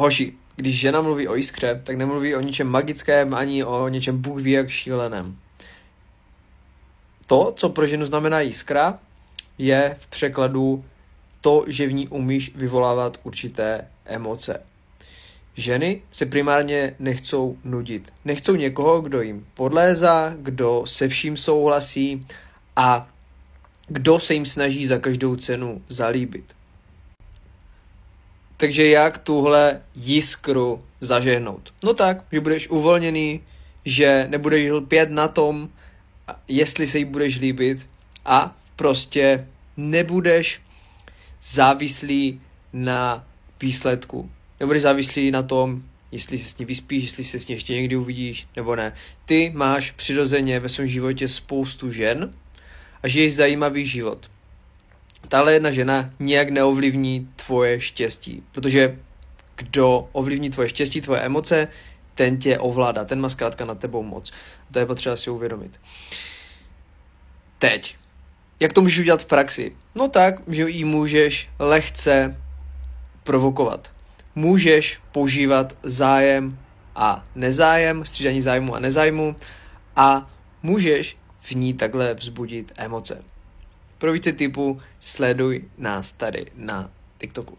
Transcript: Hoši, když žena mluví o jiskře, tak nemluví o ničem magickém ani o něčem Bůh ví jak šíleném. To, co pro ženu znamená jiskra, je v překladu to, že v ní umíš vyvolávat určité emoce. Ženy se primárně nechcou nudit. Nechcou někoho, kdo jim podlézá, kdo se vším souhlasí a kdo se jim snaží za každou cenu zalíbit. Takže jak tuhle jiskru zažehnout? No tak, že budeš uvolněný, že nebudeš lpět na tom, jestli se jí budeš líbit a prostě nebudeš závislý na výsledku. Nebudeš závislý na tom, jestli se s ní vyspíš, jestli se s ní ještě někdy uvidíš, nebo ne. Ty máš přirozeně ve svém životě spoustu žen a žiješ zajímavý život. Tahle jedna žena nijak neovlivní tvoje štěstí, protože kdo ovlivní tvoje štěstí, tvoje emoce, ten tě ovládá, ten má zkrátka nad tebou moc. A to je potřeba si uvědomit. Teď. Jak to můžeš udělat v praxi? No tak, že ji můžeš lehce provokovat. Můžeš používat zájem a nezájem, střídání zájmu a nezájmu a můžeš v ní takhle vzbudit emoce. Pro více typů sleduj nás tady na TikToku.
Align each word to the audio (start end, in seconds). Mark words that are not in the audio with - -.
Hoši, 0.00 0.32
když 0.56 0.80
žena 0.80 1.00
mluví 1.00 1.28
o 1.28 1.34
jiskře, 1.34 1.80
tak 1.84 1.96
nemluví 1.96 2.34
o 2.34 2.40
ničem 2.40 2.66
magickém 2.68 3.34
ani 3.34 3.64
o 3.64 3.88
něčem 3.88 4.22
Bůh 4.22 4.42
ví 4.42 4.50
jak 4.50 4.68
šíleném. 4.68 5.36
To, 7.26 7.52
co 7.56 7.68
pro 7.68 7.86
ženu 7.86 8.06
znamená 8.06 8.40
jiskra, 8.40 8.98
je 9.58 9.96
v 9.98 10.06
překladu 10.06 10.84
to, 11.40 11.64
že 11.68 11.86
v 11.86 11.92
ní 11.92 12.08
umíš 12.08 12.54
vyvolávat 12.54 13.18
určité 13.22 13.88
emoce. 14.04 14.62
Ženy 15.54 16.02
se 16.12 16.26
primárně 16.26 16.94
nechcou 16.98 17.58
nudit. 17.64 18.12
Nechcou 18.24 18.54
někoho, 18.54 19.00
kdo 19.00 19.22
jim 19.22 19.46
podlézá, 19.54 20.34
kdo 20.38 20.82
se 20.86 21.08
vším 21.08 21.36
souhlasí 21.36 22.26
a 22.76 23.08
kdo 23.88 24.18
se 24.18 24.34
jim 24.34 24.46
snaží 24.46 24.86
za 24.86 24.98
každou 24.98 25.36
cenu 25.36 25.82
zalíbit. 25.88 26.59
Takže 28.60 28.86
jak 28.86 29.18
tuhle 29.18 29.80
jiskru 29.94 30.84
zažehnout? 31.00 31.74
No 31.82 31.94
tak, 31.94 32.24
že 32.32 32.40
budeš 32.40 32.68
uvolněný, 32.68 33.40
že 33.84 34.26
nebudeš 34.30 34.70
lpět 34.70 35.10
na 35.10 35.28
tom, 35.28 35.68
jestli 36.48 36.86
se 36.86 36.98
jí 36.98 37.04
budeš 37.04 37.40
líbit 37.40 37.86
a 38.24 38.56
prostě 38.76 39.46
nebudeš 39.76 40.60
závislý 41.42 42.40
na 42.72 43.26
výsledku. 43.60 44.30
Nebudeš 44.60 44.82
závislý 44.82 45.30
na 45.30 45.42
tom, 45.42 45.82
jestli 46.12 46.38
se 46.38 46.48
s 46.48 46.58
ní 46.58 46.64
vyspíš, 46.64 47.02
jestli 47.02 47.24
se 47.24 47.38
s 47.38 47.48
ní 47.48 47.54
ještě 47.54 47.74
někdy 47.74 47.96
uvidíš, 47.96 48.46
nebo 48.56 48.76
ne. 48.76 48.92
Ty 49.24 49.52
máš 49.54 49.90
přirozeně 49.90 50.60
ve 50.60 50.68
svém 50.68 50.88
životě 50.88 51.28
spoustu 51.28 51.92
žen 51.92 52.34
a 53.02 53.08
žiješ 53.08 53.34
zajímavý 53.34 53.86
život. 53.86 54.30
Tahle 55.28 55.52
jedna 55.52 55.70
žena 55.70 56.10
nijak 56.18 56.50
neovlivní 56.50 57.28
tvoje 57.46 57.80
štěstí, 57.80 58.42
protože 58.52 58.98
kdo 59.56 60.08
ovlivní 60.12 60.50
tvoje 60.50 60.68
štěstí, 60.68 61.00
tvoje 61.00 61.20
emoce, 61.20 61.68
ten 62.14 62.38
tě 62.38 62.58
ovládá, 62.58 63.04
ten 63.04 63.20
má 63.20 63.28
zkrátka 63.28 63.64
nad 63.64 63.78
tebou 63.78 64.02
moc. 64.02 64.30
A 64.70 64.72
to 64.72 64.78
je 64.78 64.86
potřeba 64.86 65.16
si 65.16 65.30
uvědomit. 65.30 65.80
Teď. 67.58 67.96
Jak 68.60 68.72
to 68.72 68.80
můžeš 68.80 68.98
udělat 68.98 69.22
v 69.22 69.26
praxi? 69.26 69.72
No 69.94 70.08
tak, 70.08 70.34
že 70.48 70.70
ji 70.70 70.84
můžeš 70.84 71.48
lehce 71.58 72.36
provokovat. 73.24 73.92
Můžeš 74.34 74.98
používat 75.12 75.76
zájem 75.82 76.58
a 76.96 77.24
nezájem, 77.34 78.04
střídání 78.04 78.42
zájmu 78.42 78.74
a 78.74 78.80
nezájmu 78.80 79.36
a 79.96 80.30
můžeš 80.62 81.16
v 81.40 81.52
ní 81.52 81.74
takhle 81.74 82.14
vzbudit 82.14 82.72
emoce. 82.76 83.22
Pro 84.00 84.12
více 84.12 84.32
typů 84.32 84.80
sleduj 85.00 85.64
nás 85.78 86.12
tady 86.12 86.46
na 86.56 86.90
TikToku. 87.18 87.58